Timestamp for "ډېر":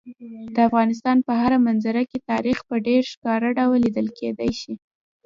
2.87-3.01